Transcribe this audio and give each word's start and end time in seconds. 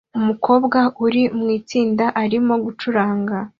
Umukobwa 0.17 0.79
uri 1.05 1.23
mu 1.37 1.47
itsinda 1.57 2.05
arimo 2.23 2.53
gucuranga 2.65 3.37